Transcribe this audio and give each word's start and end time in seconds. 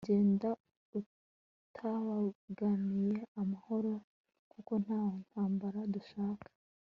Genda 0.07 0.49
utabangamiye 0.99 3.19
amahoro 3.41 3.91
kuko 4.51 4.71
nta 4.83 5.01
ntambara 5.25 5.79
dushaka 5.93 6.47